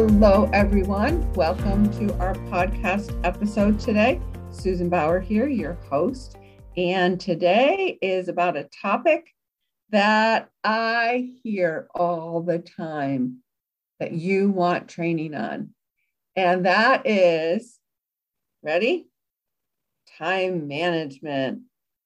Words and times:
Hello, 0.00 0.48
everyone. 0.52 1.32
Welcome 1.32 1.90
to 1.98 2.16
our 2.20 2.32
podcast 2.52 3.18
episode 3.24 3.80
today. 3.80 4.20
Susan 4.52 4.88
Bauer 4.88 5.18
here, 5.18 5.48
your 5.48 5.72
host. 5.90 6.36
And 6.76 7.18
today 7.18 7.98
is 8.00 8.28
about 8.28 8.56
a 8.56 8.68
topic 8.80 9.34
that 9.90 10.50
I 10.62 11.32
hear 11.42 11.88
all 11.96 12.42
the 12.42 12.60
time 12.60 13.38
that 13.98 14.12
you 14.12 14.50
want 14.50 14.86
training 14.86 15.34
on. 15.34 15.70
And 16.36 16.64
that 16.64 17.04
is 17.04 17.80
ready? 18.62 19.08
Time 20.16 20.68
management. 20.68 21.62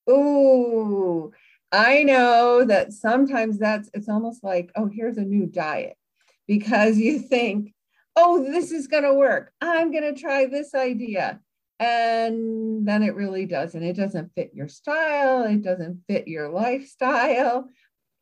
Ooh, 0.09 1.31
I 1.71 2.05
know 2.05 2.65
that 2.65 2.95
sometimes 2.95 3.59
that's 3.59 3.91
it's 3.93 4.09
almost 4.09 4.43
like, 4.43 4.73
oh, 4.77 4.87
here's 4.87 5.19
a 5.19 5.25
new 5.27 5.45
diet 5.45 5.99
because 6.47 6.97
you 6.97 7.19
think, 7.19 7.75
oh, 8.17 8.43
this 8.45 8.71
is 8.71 8.87
going 8.87 9.05
to 9.05 9.15
work. 9.15 9.53
I'm 9.61 9.91
going 9.91 10.15
to 10.15 10.21
try 10.21 10.47
this 10.47 10.75
idea. 10.75 11.41
And 11.79 12.87
then 12.87 13.03
it 13.03 13.15
really 13.15 13.47
doesn't. 13.47 13.83
It 13.83 13.97
doesn't 13.97 14.33
fit 14.35 14.53
your 14.55 14.69
style, 14.69 15.43
it 15.45 15.63
doesn't 15.63 16.03
fit 16.09 16.29
your 16.29 16.49
lifestyle. 16.49 17.69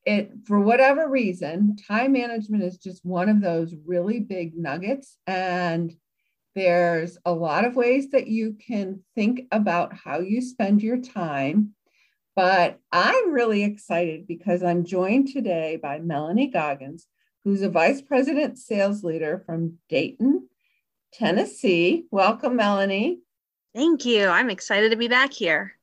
It, 0.07 0.33
for 0.47 0.59
whatever 0.59 1.07
reason, 1.09 1.77
time 1.77 2.13
management 2.13 2.63
is 2.63 2.79
just 2.79 3.05
one 3.05 3.29
of 3.29 3.43
those 3.43 3.75
really 3.85 4.19
big 4.19 4.57
nuggets. 4.57 5.19
And 5.27 5.95
there's 6.55 7.19
a 7.27 7.33
lot 7.33 7.67
of 7.67 7.77
ways 7.77 8.11
that 8.11 8.27
you 8.27 8.57
can 8.67 9.05
think 9.15 9.43
about 9.53 9.93
how 9.95 10.21
you 10.21 10.41
spend 10.41 10.83
your 10.83 10.99
time. 10.99 11.75
But 12.35 12.79
I'm 12.91 13.33
really 13.33 13.63
excited 13.63 14.27
because 14.27 14.63
I'm 14.63 14.87
joined 14.87 15.29
today 15.29 15.77
by 15.77 15.99
Melanie 15.99 16.49
Goggins, 16.49 17.07
who's 17.45 17.63
a 17.63 17.71
vice 17.71 18.03
president 18.03 18.59
sales 18.59 19.03
leader 19.03 19.43
from 19.47 19.79
Dayton, 19.89 20.49
Tennessee. 21.13 22.07
Welcome, 22.11 22.57
Melanie. 22.57 23.21
Thank 23.75 24.05
you. 24.05 24.27
I'm 24.27 24.51
excited 24.51 24.91
to 24.91 24.97
be 24.97 25.09
back 25.09 25.33
here. 25.33 25.75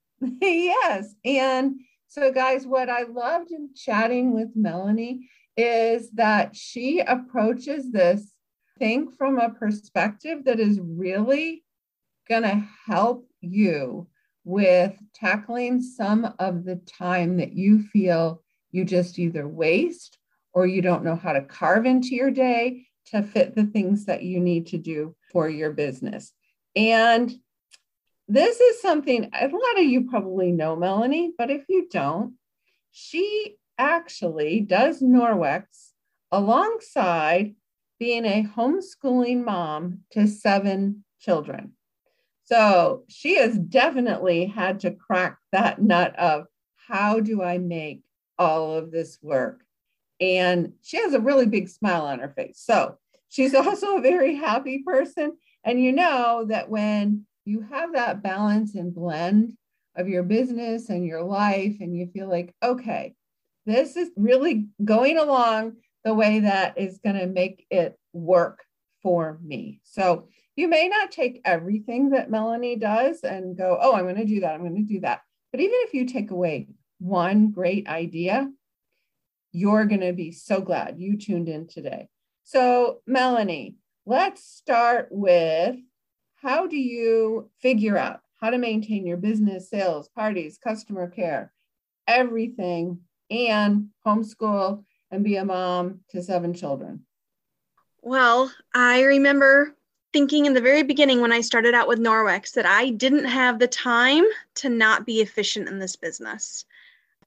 yes. 0.40 1.14
And 1.24 1.80
so, 2.08 2.32
guys, 2.32 2.66
what 2.66 2.88
I 2.88 3.02
loved 3.02 3.50
in 3.50 3.70
chatting 3.74 4.32
with 4.32 4.50
Melanie 4.54 5.28
is 5.56 6.10
that 6.12 6.56
she 6.56 7.00
approaches 7.00 7.90
this 7.90 8.32
thing 8.78 9.10
from 9.10 9.38
a 9.38 9.50
perspective 9.50 10.44
that 10.44 10.60
is 10.60 10.80
really 10.80 11.64
going 12.28 12.42
to 12.42 12.66
help 12.86 13.26
you 13.40 14.06
with 14.44 14.94
tackling 15.14 15.82
some 15.82 16.32
of 16.38 16.64
the 16.64 16.76
time 16.76 17.36
that 17.36 17.52
you 17.52 17.82
feel 17.82 18.42
you 18.70 18.84
just 18.84 19.18
either 19.18 19.46
waste 19.46 20.18
or 20.52 20.66
you 20.66 20.82
don't 20.82 21.04
know 21.04 21.16
how 21.16 21.32
to 21.32 21.42
carve 21.42 21.86
into 21.86 22.14
your 22.14 22.30
day 22.30 22.86
to 23.06 23.22
fit 23.22 23.54
the 23.54 23.64
things 23.64 24.06
that 24.06 24.22
you 24.22 24.40
need 24.40 24.66
to 24.68 24.78
do 24.78 25.14
for 25.30 25.48
your 25.48 25.72
business. 25.72 26.32
And 26.76 27.32
this 28.28 28.60
is 28.60 28.80
something 28.80 29.30
a 29.32 29.46
lot 29.46 29.78
of 29.78 29.84
you 29.84 30.08
probably 30.08 30.52
know, 30.52 30.76
Melanie, 30.76 31.32
but 31.36 31.50
if 31.50 31.64
you 31.68 31.88
don't, 31.90 32.34
she 32.90 33.56
actually 33.78 34.60
does 34.60 35.00
Norwex 35.00 35.64
alongside 36.30 37.54
being 37.98 38.24
a 38.24 38.44
homeschooling 38.56 39.44
mom 39.44 40.00
to 40.12 40.26
seven 40.26 41.04
children. 41.20 41.72
So 42.44 43.04
she 43.08 43.36
has 43.36 43.56
definitely 43.56 44.46
had 44.46 44.80
to 44.80 44.90
crack 44.90 45.38
that 45.52 45.80
nut 45.80 46.14
of 46.18 46.46
how 46.88 47.20
do 47.20 47.42
I 47.42 47.58
make 47.58 48.02
all 48.38 48.74
of 48.74 48.90
this 48.90 49.18
work? 49.22 49.62
And 50.22 50.74
she 50.82 50.98
has 50.98 51.14
a 51.14 51.20
really 51.20 51.46
big 51.46 51.68
smile 51.68 52.06
on 52.06 52.20
her 52.20 52.28
face. 52.28 52.62
So 52.64 52.96
she's 53.28 53.54
also 53.56 53.96
a 53.96 54.02
very 54.02 54.36
happy 54.36 54.84
person. 54.86 55.36
And 55.64 55.82
you 55.82 55.92
know 55.92 56.46
that 56.48 56.70
when 56.70 57.26
you 57.44 57.66
have 57.70 57.94
that 57.94 58.22
balance 58.22 58.76
and 58.76 58.94
blend 58.94 59.54
of 59.96 60.08
your 60.08 60.22
business 60.22 60.88
and 60.88 61.04
your 61.04 61.22
life, 61.22 61.76
and 61.80 61.94
you 61.94 62.06
feel 62.06 62.28
like, 62.28 62.54
okay, 62.62 63.14
this 63.66 63.96
is 63.96 64.10
really 64.16 64.68
going 64.82 65.18
along 65.18 65.74
the 66.04 66.14
way 66.14 66.40
that 66.40 66.78
is 66.78 66.98
going 66.98 67.18
to 67.18 67.26
make 67.26 67.66
it 67.68 67.98
work 68.12 68.64
for 69.02 69.38
me. 69.42 69.80
So 69.82 70.28
you 70.56 70.68
may 70.68 70.88
not 70.88 71.10
take 71.10 71.42
everything 71.44 72.10
that 72.10 72.30
Melanie 72.30 72.76
does 72.76 73.20
and 73.22 73.56
go, 73.56 73.78
oh, 73.80 73.94
I'm 73.94 74.04
going 74.04 74.16
to 74.16 74.24
do 74.24 74.40
that. 74.40 74.54
I'm 74.54 74.60
going 74.60 74.86
to 74.86 74.92
do 74.94 75.00
that. 75.00 75.22
But 75.50 75.60
even 75.60 75.76
if 75.82 75.94
you 75.94 76.06
take 76.06 76.30
away 76.30 76.68
one 76.98 77.50
great 77.50 77.88
idea, 77.88 78.50
you're 79.52 79.84
going 79.84 80.00
to 80.00 80.12
be 80.12 80.32
so 80.32 80.60
glad 80.60 80.98
you 80.98 81.16
tuned 81.16 81.48
in 81.48 81.66
today. 81.66 82.08
So, 82.44 83.00
Melanie, 83.06 83.76
let's 84.06 84.44
start 84.44 85.08
with 85.10 85.76
how 86.36 86.66
do 86.66 86.76
you 86.76 87.50
figure 87.60 87.96
out 87.96 88.20
how 88.40 88.50
to 88.50 88.58
maintain 88.58 89.06
your 89.06 89.18
business, 89.18 89.70
sales, 89.70 90.08
parties, 90.08 90.58
customer 90.58 91.08
care, 91.08 91.52
everything, 92.08 92.98
and 93.30 93.88
homeschool 94.04 94.84
and 95.10 95.22
be 95.22 95.36
a 95.36 95.44
mom 95.44 96.00
to 96.10 96.22
seven 96.22 96.52
children? 96.54 97.06
Well, 98.00 98.50
I 98.74 99.02
remember 99.02 99.76
thinking 100.12 100.46
in 100.46 100.54
the 100.54 100.60
very 100.60 100.82
beginning 100.82 101.20
when 101.20 101.32
I 101.32 101.40
started 101.40 101.74
out 101.74 101.88
with 101.88 102.00
Norwex 102.00 102.52
that 102.54 102.66
I 102.66 102.90
didn't 102.90 103.26
have 103.26 103.58
the 103.58 103.68
time 103.68 104.24
to 104.56 104.68
not 104.68 105.06
be 105.06 105.20
efficient 105.20 105.68
in 105.68 105.78
this 105.78 105.94
business 105.94 106.64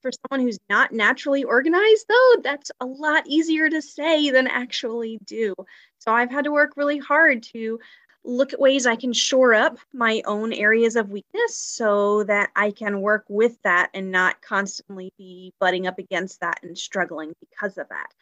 for 0.06 0.12
someone 0.30 0.46
who's 0.46 0.60
not 0.70 0.92
naturally 0.92 1.44
organized, 1.44 2.06
though, 2.08 2.42
that's 2.44 2.72
a 2.80 2.86
lot 2.86 3.24
easier 3.26 3.68
to 3.68 3.82
say 3.82 4.30
than 4.30 4.46
actually 4.48 5.18
do. 5.26 5.56
So 5.98 6.12
I've 6.12 6.30
had 6.30 6.44
to 6.44 6.52
work 6.52 6.74
really 6.76 7.00
hard 7.00 7.42
to 7.54 7.80
look 8.24 8.54
at 8.54 8.60
ways 8.60 8.86
I 8.86 8.98
can 8.98 9.14
shore 9.14 9.56
up 9.56 9.80
my 9.94 10.22
own 10.26 10.54
areas 10.54 10.96
of 10.96 11.10
weakness 11.10 11.58
so 11.58 12.24
that 12.26 12.52
I 12.56 12.70
can 12.70 13.02
work 13.02 13.26
with 13.30 13.60
that 13.64 13.90
and 13.96 14.12
not 14.12 14.44
constantly 14.44 15.12
be 15.18 15.54
butting 15.60 15.88
up 15.88 15.98
against 15.98 16.40
that 16.42 16.60
and 16.62 16.78
struggling 16.78 17.34
because 17.40 17.80
of 17.80 17.90
that. 17.90 18.14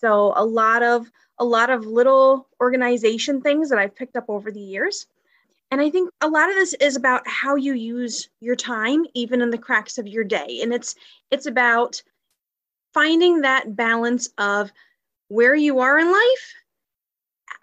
So 0.00 0.32
a 0.34 0.44
lot 0.44 0.82
of 0.82 1.10
a 1.38 1.44
lot 1.44 1.68
of 1.68 1.84
little 1.84 2.48
organization 2.58 3.42
things 3.42 3.68
that 3.68 3.78
I've 3.78 3.94
picked 3.94 4.16
up 4.16 4.26
over 4.28 4.50
the 4.50 4.60
years 4.60 5.06
and 5.70 5.80
I 5.80 5.90
think 5.90 6.10
a 6.20 6.28
lot 6.28 6.48
of 6.48 6.54
this 6.54 6.74
is 6.74 6.96
about 6.96 7.26
how 7.26 7.56
you 7.56 7.74
use 7.74 8.28
your 8.40 8.56
time, 8.56 9.04
even 9.14 9.42
in 9.42 9.50
the 9.50 9.58
cracks 9.58 9.98
of 9.98 10.06
your 10.06 10.24
day. 10.24 10.60
And 10.62 10.72
it's 10.72 10.94
it's 11.30 11.46
about 11.46 12.02
finding 12.94 13.42
that 13.42 13.76
balance 13.76 14.30
of 14.38 14.70
where 15.28 15.54
you 15.54 15.80
are 15.80 15.98
in 15.98 16.10
life, 16.10 16.54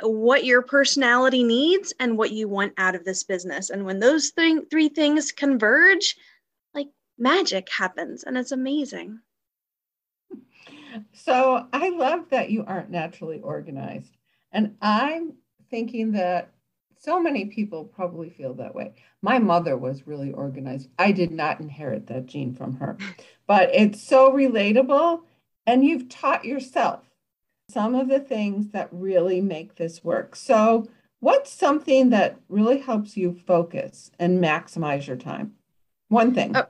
what 0.01 0.45
your 0.45 0.61
personality 0.61 1.43
needs, 1.43 1.93
and 1.99 2.17
what 2.17 2.31
you 2.31 2.47
want 2.47 2.73
out 2.77 2.93
of 2.93 3.05
this 3.05 3.23
business. 3.23 3.71
And 3.71 3.85
when 3.85 3.99
those 3.99 4.29
thing, 4.29 4.65
three 4.69 4.89
things 4.89 5.31
converge, 5.31 6.15
like 6.75 6.89
magic 7.17 7.67
happens, 7.75 8.23
and 8.23 8.37
it's 8.37 8.51
amazing. 8.51 9.19
So 11.11 11.67
I 11.73 11.89
love 11.89 12.29
that 12.29 12.51
you 12.51 12.63
aren't 12.65 12.91
naturally 12.91 13.39
organized. 13.41 14.15
And 14.51 14.75
I'm 14.81 15.33
thinking 15.69 16.11
that 16.13 16.51
so 17.05 17.21
many 17.21 17.45
people 17.45 17.85
probably 17.85 18.31
feel 18.31 18.55
that 18.55 18.73
way. 18.73 18.91
My 19.21 19.37
mother 19.37 19.77
was 19.77 20.07
really 20.07 20.31
organized. 20.31 20.89
I 20.97 21.11
did 21.11 21.31
not 21.31 21.59
inherit 21.59 22.07
that 22.07 22.25
gene 22.25 22.53
from 22.53 22.77
her, 22.77 22.97
but 23.47 23.69
it's 23.73 24.01
so 24.01 24.31
relatable. 24.31 25.21
And 25.67 25.85
you've 25.85 26.09
taught 26.09 26.45
yourself 26.45 27.01
some 27.69 27.93
of 27.95 28.09
the 28.09 28.19
things 28.19 28.69
that 28.69 28.89
really 28.91 29.39
make 29.39 29.75
this 29.75 30.03
work. 30.03 30.35
So, 30.35 30.87
what's 31.19 31.51
something 31.51 32.09
that 32.09 32.39
really 32.49 32.79
helps 32.79 33.15
you 33.15 33.39
focus 33.47 34.11
and 34.19 34.43
maximize 34.43 35.07
your 35.07 35.17
time? 35.17 35.53
One 36.09 36.33
thing. 36.33 36.55
Oh, 36.55 36.65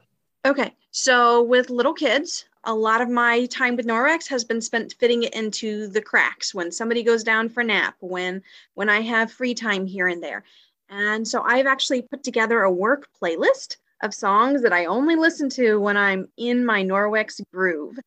okay. 0.45 0.73
So, 0.91 1.43
with 1.43 1.69
little 1.69 1.93
kids, 1.93 2.45
a 2.65 2.73
lot 2.73 3.01
of 3.01 3.09
my 3.09 3.45
time 3.45 3.75
with 3.75 3.85
Norwex 3.85 4.27
has 4.27 4.43
been 4.43 4.61
spent 4.61 4.95
fitting 4.99 5.23
it 5.23 5.33
into 5.33 5.87
the 5.87 6.01
cracks 6.01 6.53
when 6.53 6.71
somebody 6.71 7.03
goes 7.03 7.23
down 7.23 7.49
for 7.49 7.63
nap, 7.63 7.95
when 7.99 8.41
when 8.73 8.89
I 8.89 9.01
have 9.01 9.31
free 9.31 9.53
time 9.53 9.85
here 9.85 10.07
and 10.07 10.21
there. 10.21 10.43
And 10.89 11.27
so 11.27 11.41
I've 11.41 11.67
actually 11.67 12.03
put 12.03 12.23
together 12.23 12.61
a 12.61 12.71
work 12.71 13.07
playlist 13.21 13.77
of 14.01 14.13
songs 14.13 14.61
that 14.61 14.73
I 14.73 14.85
only 14.85 15.15
listen 15.15 15.49
to 15.51 15.79
when 15.79 15.97
I'm 15.97 16.27
in 16.37 16.65
my 16.65 16.83
Norwex 16.83 17.41
groove. 17.51 17.97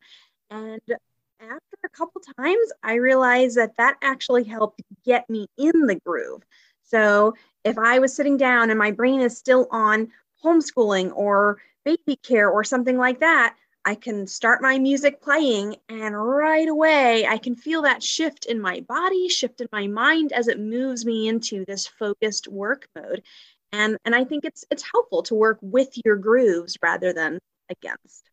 And 0.49 0.81
after 1.41 1.77
a 1.85 1.89
couple 1.89 2.21
times, 2.37 2.71
I 2.83 2.95
realized 2.95 3.57
that 3.57 3.77
that 3.77 3.97
actually 4.01 4.43
helped 4.43 4.81
get 5.05 5.29
me 5.29 5.47
in 5.57 5.87
the 5.87 5.95
groove. 5.95 6.43
So 6.83 7.35
if 7.63 7.77
I 7.77 7.99
was 7.99 8.15
sitting 8.15 8.37
down 8.37 8.69
and 8.69 8.79
my 8.79 8.91
brain 8.91 9.21
is 9.21 9.37
still 9.37 9.67
on 9.71 10.09
homeschooling 10.43 11.11
or 11.15 11.61
baby 11.85 12.17
care 12.23 12.49
or 12.49 12.63
something 12.63 12.97
like 12.97 13.19
that, 13.19 13.55
I 13.85 13.95
can 13.95 14.27
start 14.27 14.61
my 14.61 14.77
music 14.77 15.21
playing, 15.21 15.77
and 15.87 16.15
right 16.15 16.67
away, 16.67 17.25
I 17.25 17.37
can 17.37 17.55
feel 17.55 17.81
that 17.83 18.03
shift 18.03 18.45
in 18.45 18.61
my 18.61 18.81
body, 18.81 19.29
shift 19.29 19.61
in 19.61 19.67
my 19.71 19.87
mind 19.87 20.31
as 20.33 20.47
it 20.47 20.59
moves 20.59 21.05
me 21.05 21.27
into 21.27 21.65
this 21.65 21.87
focused 21.87 22.47
work 22.47 22.87
mode. 22.95 23.23
And, 23.71 23.97
and 24.05 24.15
I 24.15 24.23
think 24.25 24.45
it's 24.45 24.65
it's 24.71 24.83
helpful 24.91 25.23
to 25.23 25.35
work 25.35 25.59
with 25.61 25.89
your 26.03 26.17
grooves 26.17 26.77
rather 26.81 27.13
than 27.13 27.39
against. 27.69 28.29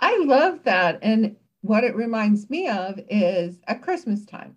I 0.00 0.18
love 0.18 0.64
that. 0.64 0.98
And 1.02 1.36
what 1.62 1.84
it 1.84 1.96
reminds 1.96 2.48
me 2.50 2.68
of 2.68 3.00
is 3.08 3.58
at 3.66 3.82
Christmas 3.82 4.24
time. 4.24 4.56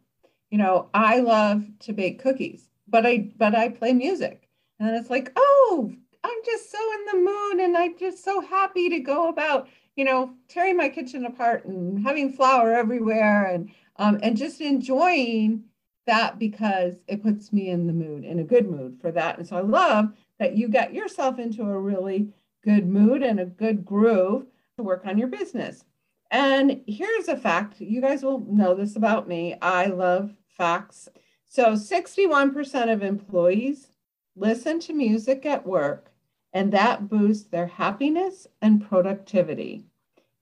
you 0.51 0.57
know, 0.57 0.89
I 0.93 1.21
love 1.21 1.63
to 1.79 1.93
bake 1.93 2.21
cookies, 2.21 2.69
but 2.87 3.05
I 3.05 3.29
but 3.37 3.55
I 3.55 3.69
play 3.69 3.93
music. 3.93 4.47
And 4.79 4.95
it's 4.95 5.09
like, 5.09 5.31
oh, 5.35 5.93
I'm 6.23 6.37
just 6.45 6.71
so 6.71 6.77
in 6.93 7.05
the 7.05 7.31
mood 7.31 7.65
and 7.65 7.77
I'm 7.77 7.97
just 7.97 8.23
so 8.23 8.41
happy 8.41 8.89
to 8.89 8.99
go 8.99 9.29
about, 9.29 9.69
you 9.95 10.05
know, 10.05 10.33
tearing 10.47 10.77
my 10.77 10.89
kitchen 10.89 11.25
apart 11.25 11.65
and 11.65 12.03
having 12.05 12.31
flour 12.31 12.73
everywhere 12.73 13.45
and 13.45 13.71
um, 13.97 14.19
and 14.23 14.37
just 14.37 14.61
enjoying 14.61 15.63
that 16.07 16.39
because 16.39 16.95
it 17.07 17.21
puts 17.21 17.53
me 17.53 17.69
in 17.69 17.87
the 17.87 17.93
mood, 17.93 18.23
in 18.23 18.39
a 18.39 18.43
good 18.43 18.69
mood 18.69 18.97
for 18.99 19.11
that. 19.11 19.37
And 19.37 19.47
so 19.47 19.57
I 19.57 19.61
love 19.61 20.11
that 20.39 20.57
you 20.57 20.67
got 20.67 20.93
yourself 20.93 21.37
into 21.37 21.63
a 21.63 21.79
really 21.79 22.33
good 22.63 22.87
mood 22.87 23.21
and 23.21 23.39
a 23.39 23.45
good 23.45 23.85
groove 23.85 24.45
to 24.77 24.83
work 24.83 25.05
on 25.05 25.17
your 25.17 25.27
business. 25.27 25.83
And 26.31 26.81
here's 26.87 27.27
a 27.27 27.37
fact 27.37 27.81
you 27.81 28.01
guys 28.01 28.23
will 28.23 28.39
know 28.39 28.73
this 28.73 28.95
about 28.95 29.27
me. 29.27 29.55
I 29.61 29.87
love 29.87 30.33
facts. 30.57 31.09
So 31.45 31.73
61% 31.73 32.91
of 32.91 33.03
employees 33.03 33.87
listen 34.35 34.79
to 34.81 34.93
music 34.93 35.45
at 35.45 35.65
work, 35.65 36.10
and 36.53 36.71
that 36.73 37.09
boosts 37.09 37.47
their 37.47 37.67
happiness 37.67 38.47
and 38.61 38.87
productivity. 38.87 39.85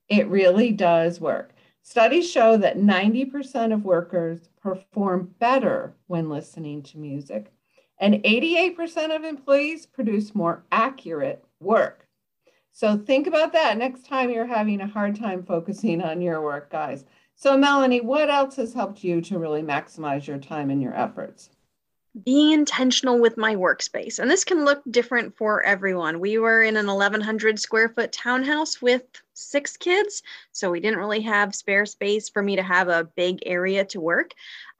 It 0.07 0.27
really 0.27 0.71
does 0.71 1.21
work. 1.21 1.53
Studies 1.81 2.29
show 2.29 2.57
that 2.57 2.77
90% 2.77 3.73
of 3.73 3.85
workers 3.85 4.49
perform 4.61 5.33
better 5.39 5.95
when 6.07 6.29
listening 6.29 6.83
to 6.83 6.97
music, 6.97 7.51
and 7.99 8.15
88% 8.23 9.15
of 9.15 9.23
employees 9.23 9.85
produce 9.85 10.35
more 10.35 10.63
accurate 10.71 11.43
work. 11.59 12.07
So 12.71 12.97
think 12.97 13.27
about 13.27 13.53
that 13.53 13.77
next 13.77 14.05
time 14.05 14.29
you're 14.29 14.45
having 14.45 14.81
a 14.81 14.87
hard 14.87 15.15
time 15.15 15.43
focusing 15.43 16.01
on 16.01 16.21
your 16.21 16.41
work, 16.41 16.69
guys. 16.69 17.05
So, 17.35 17.57
Melanie, 17.57 18.01
what 18.01 18.29
else 18.29 18.55
has 18.57 18.73
helped 18.73 19.03
you 19.03 19.21
to 19.21 19.39
really 19.39 19.61
maximize 19.61 20.27
your 20.27 20.37
time 20.37 20.69
and 20.69 20.81
your 20.81 20.93
efforts? 20.93 21.49
Being 22.23 22.53
intentional 22.53 23.19
with 23.19 23.37
my 23.37 23.55
workspace. 23.55 24.19
And 24.19 24.29
this 24.29 24.43
can 24.43 24.65
look 24.65 24.81
different 24.89 25.37
for 25.37 25.61
everyone. 25.63 26.19
We 26.19 26.37
were 26.37 26.63
in 26.63 26.75
an 26.75 26.87
1100 26.87 27.59
square 27.59 27.89
foot 27.89 28.11
townhouse 28.11 28.81
with 28.81 29.03
six 29.33 29.77
kids, 29.77 30.23
so 30.51 30.71
we 30.71 30.79
didn't 30.79 30.99
really 30.99 31.21
have 31.21 31.55
spare 31.55 31.85
space 31.85 32.29
for 32.29 32.41
me 32.41 32.55
to 32.55 32.63
have 32.63 32.87
a 32.87 33.09
big 33.15 33.39
area 33.45 33.85
to 33.85 34.01
work. 34.01 34.31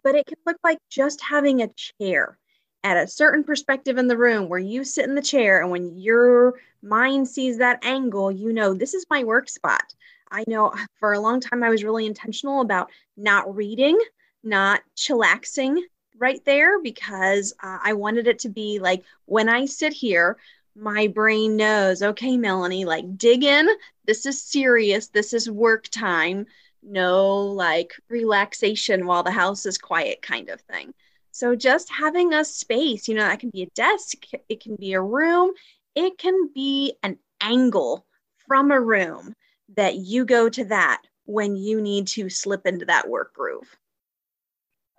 But 0.04 0.16
it 0.16 0.26
can 0.26 0.38
look 0.46 0.58
like 0.64 0.80
just 0.90 1.22
having 1.22 1.62
a 1.62 1.70
chair 2.00 2.38
at 2.84 2.98
a 2.98 3.08
certain 3.08 3.44
perspective 3.44 3.98
in 3.98 4.08
the 4.08 4.18
room 4.18 4.50
where 4.50 4.60
you 4.60 4.84
sit 4.84 5.06
in 5.06 5.16
the 5.16 5.22
chair, 5.22 5.62
and 5.62 5.70
when 5.70 5.98
your 5.98 6.56
mind 6.82 7.28
sees 7.28 7.58
that 7.58 7.84
angle, 7.84 8.32
you 8.32 8.54
know, 8.54 8.74
this 8.74 8.94
is 8.94 9.06
my 9.10 9.24
work 9.24 9.50
spot. 9.50 9.84
I 10.32 10.44
know 10.48 10.74
for 11.00 11.14
a 11.14 11.20
long 11.20 11.42
time 11.42 11.64
I 11.64 11.70
was 11.70 11.84
really 11.84 12.06
intentional 12.06 12.62
about 12.62 12.90
not 13.18 13.54
reading, 13.54 14.00
not 14.44 14.82
chillaxing, 14.96 15.82
right 16.20 16.44
there 16.46 16.82
because 16.82 17.54
uh, 17.64 17.80
I 17.84 17.94
wanted 17.94 18.28
it 18.28 18.40
to 18.40 18.50
be 18.50 18.80
like 18.80 19.04
when 19.26 19.50
I 19.50 19.66
sit 19.66 19.94
here, 19.94 20.38
my 20.76 21.08
brain 21.08 21.58
knows, 21.58 22.02
okay, 22.02 22.38
Melanie, 22.38 22.86
like 22.86 23.18
dig 23.18 23.44
in. 23.44 23.68
This 24.06 24.26
is 24.26 24.42
serious. 24.42 25.08
This 25.08 25.34
is 25.34 25.50
work 25.50 25.88
time. 25.90 26.46
No 26.82 27.38
like 27.38 27.94
relaxation 28.10 29.06
while 29.06 29.24
the 29.24 29.32
house 29.32 29.66
is 29.66 29.78
quiet 29.78 30.22
kind 30.22 30.50
of 30.50 30.62
thing. 30.62 30.94
So 31.32 31.56
just 31.56 31.90
having 31.92 32.34
a 32.34 32.44
space, 32.44 33.08
you 33.08 33.16
know, 33.16 33.22
that 33.22 33.40
can 33.40 33.50
be 33.50 33.64
a 33.64 33.70
desk, 33.76 34.24
it 34.50 34.62
can 34.62 34.76
be 34.76 34.94
a 34.94 35.02
room, 35.02 35.52
it 35.96 36.18
can 36.18 36.50
be 36.54 36.94
an 37.04 37.18
angle 37.42 38.06
from 38.48 38.72
a 38.72 38.80
room 38.80 39.34
that 39.76 39.96
you 39.96 40.26
go 40.26 40.50
to 40.50 40.66
that 40.66 41.02
when 41.26 41.56
you 41.56 41.82
need 41.82 42.08
to 42.08 42.30
slip 42.30 42.66
into 42.66 42.86
that 42.86 43.08
work 43.08 43.34
groove. 43.34 43.78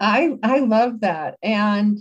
I 0.01 0.39
I 0.43 0.61
love 0.61 1.01
that. 1.01 1.37
And 1.43 1.99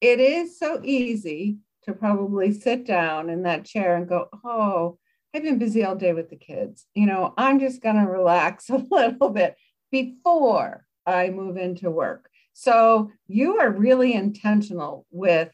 it 0.00 0.20
is 0.20 0.58
so 0.58 0.80
easy 0.84 1.58
to 1.84 1.92
probably 1.92 2.52
sit 2.52 2.84
down 2.84 3.30
in 3.30 3.44
that 3.44 3.64
chair 3.64 3.96
and 3.96 4.08
go, 4.08 4.28
"Oh, 4.44 4.98
I've 5.34 5.42
been 5.44 5.58
busy 5.58 5.84
all 5.84 5.94
day 5.96 6.12
with 6.12 6.28
the 6.30 6.36
kids. 6.36 6.86
You 6.94 7.06
know, 7.06 7.32
I'm 7.38 7.60
just 7.60 7.80
going 7.82 7.96
to 7.96 8.10
relax 8.10 8.68
a 8.70 8.76
little 8.90 9.30
bit 9.30 9.56
before 9.92 10.84
I 11.06 11.30
move 11.30 11.56
into 11.56 11.90
work." 11.90 12.28
So, 12.52 13.10
you 13.28 13.58
are 13.58 13.70
really 13.70 14.12
intentional 14.14 15.06
with 15.10 15.50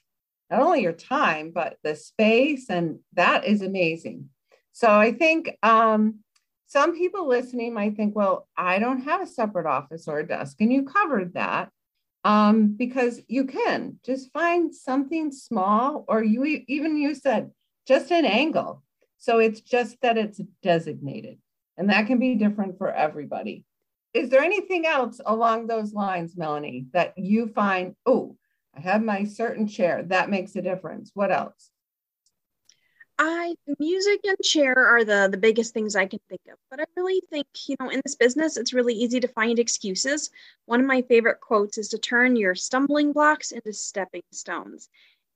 not 0.50 0.62
only 0.62 0.83
your 0.83 0.93
time 0.93 1.50
but 1.55 1.77
the 1.83 1.97
space 1.97 2.69
and 2.71 3.00
that 3.15 3.45
is 3.45 3.61
amazing. 3.62 4.31
So, 4.73 4.88
I 4.91 5.12
think 5.12 5.56
um 5.62 6.21
some 6.67 6.97
people 6.97 7.29
listening 7.29 7.75
might 7.75 7.97
think, 7.97 8.17
well, 8.17 8.49
I 8.56 8.79
don't 8.79 9.03
have 9.03 9.21
a 9.21 9.27
separate 9.27 9.67
office 9.67 10.09
or 10.09 10.21
a 10.21 10.27
desk, 10.27 10.56
and 10.61 10.73
you 10.73 10.85
covered 10.85 11.35
that 11.35 11.71
um, 12.25 12.75
because 12.77 13.21
you 13.29 13.45
can 13.45 13.99
just 14.05 14.33
find 14.33 14.75
something 14.75 15.33
small, 15.33 16.05
or 16.09 16.23
you 16.23 16.45
even 16.69 16.97
you 16.97 17.15
said 17.15 17.51
just 17.87 18.11
an 18.11 18.25
angle. 18.25 18.83
So 19.19 19.39
it's 19.39 19.61
just 19.61 20.01
that 20.03 20.19
it's 20.19 20.41
designated, 20.63 21.39
and 21.77 21.91
that 21.91 22.07
can 22.07 22.19
be 22.19 22.35
different 22.35 22.79
for 22.79 22.91
everybody. 22.93 23.65
Is 24.15 24.29
there 24.29 24.43
anything 24.43 24.85
else 24.87 25.21
along 25.25 25.67
those 25.67 25.93
lines, 25.95 26.37
Melanie, 26.37 26.87
that 26.93 27.17
you 27.17 27.49
find, 27.49 27.95
oh, 28.05 28.37
I 28.77 28.81
have 28.81 29.03
my 29.03 29.25
certain 29.25 29.67
chair, 29.67 30.03
that 30.09 30.31
makes 30.31 30.55
a 30.57 30.63
difference? 30.63 31.13
What 31.15 31.33
else? 31.33 31.71
I 33.19 33.55
music 33.79 34.20
and 34.25 34.37
chair 34.43 34.75
are 34.76 35.05
the 35.05 35.29
the 35.31 35.37
biggest 35.38 35.75
things 35.75 35.94
I 35.94 36.06
can 36.06 36.20
think 36.29 36.41
of. 36.50 36.59
But 36.70 36.81
I 36.81 36.85
really 36.97 37.23
think, 37.31 37.47
you 37.67 37.76
know, 37.81 37.91
in 37.91 38.00
this 38.05 38.17
business 38.17 38.56
it's 38.56 38.73
really 38.73 38.94
easy 38.94 39.20
to 39.20 39.29
find 39.29 39.59
excuses. 39.59 40.31
One 40.67 40.81
of 40.81 40.87
my 40.87 41.03
favorite 41.03 41.41
quotes 41.41 41.79
is 41.79 41.88
to 41.91 41.99
turn 41.99 42.37
your 42.37 42.55
stumbling 42.55 43.12
blocks 43.12 43.53
into 43.53 43.73
stepping 43.73 44.23
stones. 44.32 44.88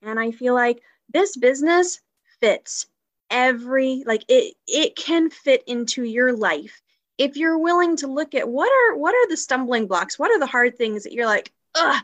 And 0.02 0.18
I 0.18 0.30
feel 0.32 0.54
like 0.54 0.80
this 1.12 1.36
business 1.36 2.00
fits 2.40 2.86
every 3.30 4.04
like 4.06 4.24
it 4.28 4.54
it 4.66 4.96
can 4.96 5.30
fit 5.30 5.62
into 5.66 6.04
your 6.04 6.32
life 6.32 6.82
if 7.18 7.36
you're 7.36 7.58
willing 7.58 7.96
to 7.96 8.06
look 8.06 8.34
at 8.34 8.48
what 8.48 8.70
are 8.70 8.96
what 8.96 9.14
are 9.14 9.28
the 9.28 9.36
stumbling 9.36 9.86
blocks 9.86 10.18
what 10.18 10.30
are 10.30 10.38
the 10.38 10.46
hard 10.46 10.76
things 10.78 11.02
that 11.02 11.12
you're 11.12 11.26
like 11.26 11.52
ugh 11.74 12.02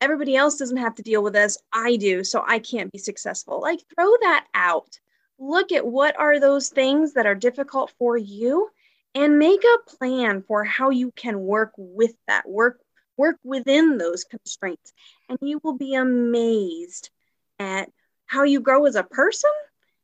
everybody 0.00 0.36
else 0.36 0.56
doesn't 0.56 0.76
have 0.76 0.94
to 0.94 1.02
deal 1.02 1.22
with 1.22 1.32
this 1.32 1.58
i 1.72 1.96
do 1.96 2.22
so 2.22 2.44
i 2.46 2.58
can't 2.58 2.92
be 2.92 2.98
successful. 2.98 3.60
Like 3.60 3.80
throw 3.94 4.10
that 4.22 4.46
out. 4.54 4.98
Look 5.38 5.72
at 5.72 5.86
what 5.86 6.18
are 6.18 6.40
those 6.40 6.70
things 6.70 7.12
that 7.14 7.26
are 7.26 7.34
difficult 7.34 7.92
for 7.98 8.16
you 8.16 8.70
and 9.14 9.38
make 9.38 9.62
a 9.64 9.90
plan 9.96 10.42
for 10.42 10.64
how 10.64 10.90
you 10.90 11.12
can 11.12 11.40
work 11.40 11.72
with 11.76 12.14
that 12.26 12.48
work 12.48 12.80
work 13.16 13.36
within 13.42 13.96
those 13.96 14.24
constraints. 14.24 14.92
And 15.28 15.38
you 15.40 15.60
will 15.62 15.76
be 15.76 15.94
amazed 15.94 17.10
at 17.58 17.90
how 18.26 18.42
you 18.42 18.60
grow 18.60 18.84
as 18.84 18.96
a 18.96 19.02
person 19.02 19.50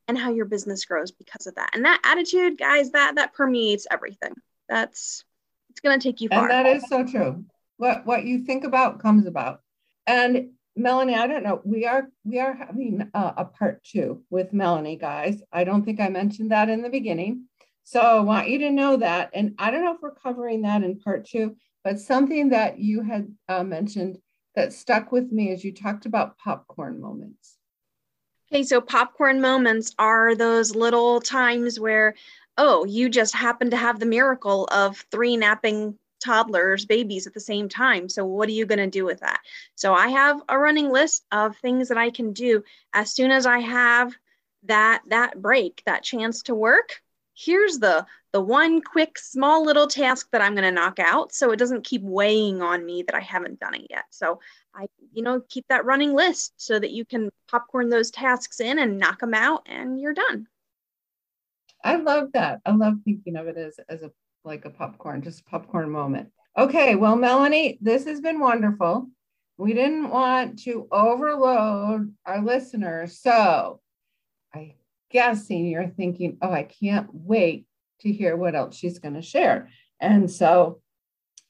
and 0.09 0.17
how 0.17 0.33
your 0.33 0.47
business 0.47 0.85
grows 0.85 1.13
because 1.13 1.47
of 1.47 1.55
that. 1.57 1.71
And 1.75 1.85
that 1.85 2.01
attitude 2.05 2.59
guys 2.59 2.91
that 2.93 3.17
that 3.17 3.35
permeates 3.35 3.87
everything. 3.91 4.35
That's 4.69 5.25
it's 5.71 5.81
going 5.81 5.99
to 5.99 6.03
take 6.03 6.21
you 6.21 6.29
far. 6.29 6.51
and 6.51 6.51
that 6.51 6.67
is 6.67 6.85
so 6.89 7.07
true. 7.07 7.45
What 7.77 8.07
what 8.07 8.25
you 8.25 8.45
think 8.45 8.65
about 8.65 9.01
comes 9.01 9.27
about 9.27 9.61
and 10.07 10.51
Melanie, 10.75 11.15
I 11.15 11.27
don't 11.27 11.43
know. 11.43 11.61
We 11.65 11.87
are 11.87 12.09
we 12.25 12.39
are 12.39 12.55
having 12.55 13.11
a, 13.13 13.35
a, 13.39 13.45
part 13.45 13.85
two 13.85 14.23
with 14.31 14.53
Melanie, 14.53 14.97
guys. 14.97 15.43
I 15.53 15.65
don't 15.65 15.85
think 15.85 16.01
I 16.01 16.09
mentioned 16.09 16.51
that 16.51 16.71
in 16.71 16.81
the 16.81 16.89
beginning, 16.89 17.47
so 17.85 18.01
I 18.01 18.21
want 18.21 18.49
you 18.49 18.59
to 18.61 18.71
know 18.71 18.97
that. 18.97 19.31
And 19.35 19.55
I 19.59 19.71
don't 19.71 19.85
know 19.85 19.95
if 19.95 20.01
we're 20.01 20.15
covering 20.15 20.63
that 20.63 20.83
in 20.83 20.99
part 20.99 21.27
two, 21.27 21.57
but 21.85 22.01
something 22.01 22.51
that 22.51 22.79
you 22.79 23.03
had 23.03 23.35
uh, 23.49 23.65
mentioned 23.65 24.19
that 24.55 24.73
stuck 24.73 25.13
with 25.13 25.31
me 25.31 25.51
as 25.53 25.65
you 25.65 25.75
talked 25.75 26.07
about 26.07 26.39
popcorn 26.39 27.01
moments. 27.01 27.57
Okay, 28.51 28.63
so 28.63 28.81
popcorn 28.81 29.41
moments 29.41 29.95
are 29.99 30.35
those 30.35 30.75
little 30.75 31.21
times 31.21 31.81
where, 31.81 32.15
oh, 32.59 32.85
you 32.85 33.09
just 33.09 33.35
happen 33.35 33.71
to 33.71 33.77
have 33.77 33.99
the 33.99 34.07
miracle 34.07 34.69
of 34.71 35.05
three 35.11 35.37
napping 35.39 35.99
toddlers, 36.23 36.87
babies 36.87 37.27
at 37.27 37.35
the 37.35 37.41
same 37.41 37.69
time. 37.69 38.09
So, 38.09 38.25
what 38.25 38.49
are 38.49 38.53
you 38.53 38.67
going 38.67 38.79
to 38.79 38.87
do 38.87 39.05
with 39.05 39.21
that? 39.21 39.41
So, 39.75 39.95
I 39.95 40.09
have 40.09 40.41
a 40.49 40.59
running 40.59 40.91
list 40.91 41.25
of 41.33 41.57
things 41.57 41.89
that 41.89 41.99
I 41.99 42.11
can 42.11 42.33
do 42.33 42.63
as 42.93 43.13
soon 43.13 43.31
as 43.31 43.47
I 43.47 43.59
have 43.59 44.15
that 44.65 45.03
that 45.09 45.41
break, 45.43 45.83
that 45.87 46.03
chance 46.03 46.43
to 46.45 46.55
work. 46.55 47.03
Here's 47.35 47.79
the 47.79 48.07
the 48.33 48.41
one 48.41 48.81
quick 48.81 49.19
small 49.19 49.65
little 49.65 49.87
task 49.87 50.29
that 50.33 50.41
I'm 50.41 50.55
going 50.55 50.65
to 50.65 50.71
knock 50.71 50.99
out 50.99 51.35
so 51.35 51.51
it 51.51 51.59
doesn't 51.59 51.85
keep 51.85 52.03
weighing 52.03 52.63
on 52.63 52.85
me 52.85 53.03
that 53.03 53.15
I 53.15 53.21
haven't 53.21 53.61
done 53.61 53.75
it 53.75 53.87
yet. 53.91 54.05
So, 54.11 54.41
I 54.75 54.87
you 55.13 55.23
know, 55.23 55.43
keep 55.49 55.67
that 55.69 55.85
running 55.85 56.15
list 56.15 56.55
so 56.57 56.79
that 56.79 56.93
you 56.93 57.05
can 57.05 57.31
popcorn 57.51 57.91
those 57.91 58.11
tasks 58.11 58.61
in 58.61 58.79
and 58.79 58.99
knock 58.99 59.21
them 59.21 59.35
out 59.35 59.67
and 59.67 60.01
you're 60.01 60.15
done. 60.15 60.47
I 61.85 61.97
love 61.97 62.31
that. 62.33 62.61
I 62.65 62.71
love 62.71 62.95
thinking 63.05 63.37
of 63.37 63.49
it 63.49 63.57
as 63.57 63.79
as 63.89 64.03
a 64.03 64.11
like 64.45 64.65
a 64.65 64.71
popcorn, 64.71 65.23
just 65.23 65.41
a 65.41 65.45
popcorn 65.45 65.91
moment. 65.91 66.31
Okay, 66.57 66.95
well, 66.95 67.17
Melanie, 67.17 67.79
this 67.81 68.05
has 68.05 68.21
been 68.21 68.41
wonderful. 68.41 69.09
We 69.57 69.73
didn't 69.73 70.11
want 70.11 70.61
to 70.65 70.89
overload 70.91 72.15
our 72.27 72.43
listeners. 72.43 73.21
So 73.21 73.81
I'm 74.55 74.73
guessing 75.11 75.67
you're 75.67 75.89
thinking, 75.89 76.39
oh, 76.43 76.53
I 76.53 76.65
can't 76.65 77.09
wait 77.13 77.67
to 78.01 78.13
hear 78.13 78.37
what 78.37 78.55
else 78.55 78.77
she's 78.77 78.99
going 78.99 79.15
to 79.15 79.23
share. 79.23 79.69
And 80.01 80.31
so 80.31 80.81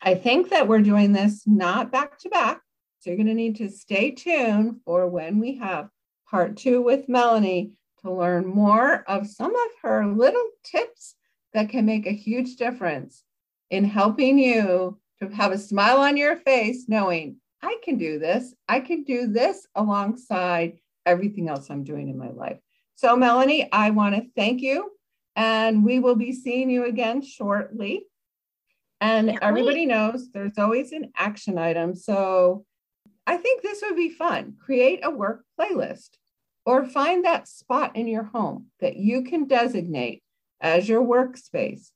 I 0.01 0.15
think 0.15 0.51
that 0.51 0.69
we're 0.69 0.81
doing 0.81 1.13
this 1.13 1.45
not 1.47 1.91
back 1.91 2.19
to 2.21 2.29
back. 2.29 2.61
So 2.99 3.11
you're 3.11 3.17
going 3.17 3.27
to 3.29 3.35
need 3.35 3.57
to 3.57 3.69
stay 3.71 4.11
tuned 4.11 4.81
for 4.85 5.09
when 5.09 5.41
we 5.41 5.57
have 5.57 5.89
part 6.31 6.57
two 6.57 6.83
with 6.83 7.09
Melanie 7.09 7.73
to 8.03 8.13
learn 8.13 8.47
more 8.47 9.05
of 9.09 9.27
some 9.27 9.55
of 9.55 9.71
her 9.83 10.07
little 10.07 10.49
tips 10.65 11.15
that 11.55 11.69
can 11.69 11.85
make 11.85 12.07
a 12.07 12.13
huge 12.13 12.57
difference 12.57 13.25
in 13.71 13.85
helping 13.85 14.39
you 14.39 14.99
to 15.21 15.29
have 15.29 15.53
a 15.53 15.59
smile 15.59 15.99
on 15.99 16.17
your 16.17 16.37
face, 16.37 16.87
knowing 16.89 17.37
I 17.63 17.79
can 17.83 17.97
do 17.97 18.19
this. 18.19 18.55
I 18.69 18.81
can 18.81 19.05
do 19.05 19.29
this 19.29 19.67
alongside 19.75 20.79
everything 21.07 21.49
else 21.49 21.71
I'm 21.71 21.85
doing 21.85 22.09
in 22.09 22.19
my 22.19 22.31
life. 22.31 22.59
So, 22.97 23.17
Melanie, 23.17 23.69
I 23.73 23.91
want 23.91 24.15
to 24.15 24.27
thank 24.37 24.61
you, 24.61 24.91
and 25.37 25.85
we 25.85 25.99
will 25.99 26.17
be 26.17 26.33
seeing 26.33 26.71
you 26.71 26.87
again 26.87 27.23
shortly. 27.23 28.07
And 29.01 29.31
Can't 29.31 29.43
everybody 29.43 29.81
wait. 29.81 29.87
knows 29.87 30.31
there's 30.31 30.59
always 30.59 30.93
an 30.93 31.13
action 31.17 31.59
item. 31.59 31.95
So, 31.95 32.65
I 33.27 33.37
think 33.37 33.63
this 33.63 33.83
would 33.83 33.97
be 33.97 34.11
fun. 34.11 34.57
Create 34.61 35.01
a 35.05 35.11
work 35.11 35.45
playlist 35.59 36.11
or 36.67 36.85
find 36.85 37.25
that 37.25 37.49
spot 37.49 37.97
in 37.97 38.09
your 38.09 38.25
home 38.25 38.67
that 38.81 38.97
you 38.97 39.23
can 39.23 39.47
designate 39.47 40.23
as 40.63 40.89
your 40.89 41.03
workspace 41.03 41.91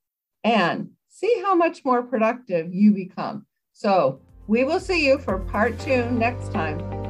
and 0.44 0.90
see 1.08 1.40
how 1.42 1.54
much 1.54 1.85
more 1.85 2.02
productive 2.02 2.75
you 2.75 2.92
become. 2.92 3.46
So, 3.73 4.20
we 4.49 4.64
will 4.64 4.80
see 4.80 5.04
you 5.04 5.18
for 5.18 5.38
part 5.38 5.78
two 5.80 6.08
next 6.11 6.52
time. 6.52 7.05